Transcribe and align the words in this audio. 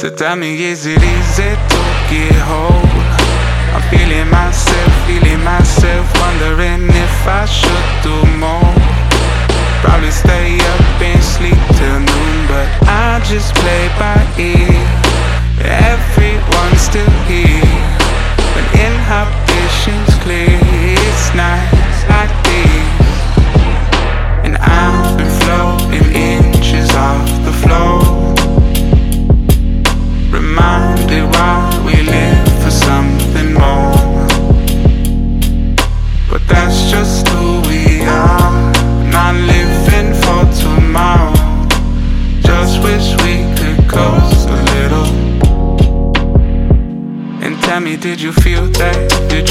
So 0.00 0.08
tell 0.08 0.34
me, 0.34 0.64
is 0.64 0.86
it 0.86 0.96
easy 0.96 1.52
to 1.72 1.80
get 2.08 2.32
hold? 2.48 2.88
I'm 3.76 3.84
feeling 3.92 4.30
myself, 4.30 4.92
feeling 5.06 5.44
myself, 5.44 6.08
wondering 6.16 6.88
if 6.88 7.28
I 7.28 7.44
should 7.44 7.88
do 8.00 8.16
more. 8.40 8.72
Probably 9.84 10.10
stay 10.10 10.56
up 10.56 11.02
and 11.04 11.22
sleep 11.22 11.60
till 11.76 12.00
noon, 12.00 12.36
but 12.48 12.66
I 12.88 13.20
just 13.28 13.54
play 13.56 13.92
by 14.00 14.16
ear. 14.40 14.72
Everyone's 15.68 16.80
still 16.80 17.14
here, 17.28 17.60
when 18.56 18.64
inhibition's 18.80 20.14
clear, 20.24 20.48
it's 20.96 21.34
nights 21.34 21.69
did 47.96 48.20
you 48.20 48.32
feel 48.32 48.66
that? 48.66 49.28
Did 49.28 49.49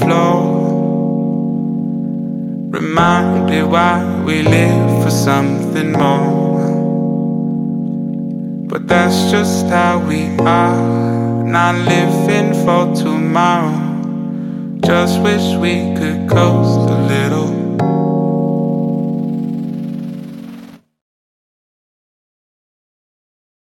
floor. 0.00 0.38
Reminded 2.70 3.64
why 3.66 4.22
we 4.24 4.42
live 4.42 5.02
for 5.02 5.10
something 5.10 5.92
more. 5.92 6.58
But 8.68 8.86
that's 8.86 9.30
just 9.30 9.66
how 9.66 9.98
we 9.98 10.36
are. 10.40 11.44
Not 11.44 11.74
living 11.86 12.52
for 12.64 12.94
tomorrow. 12.94 13.76
Just 14.84 15.20
wish 15.22 15.56
we 15.56 15.94
could 15.96 16.28
coast 16.28 16.88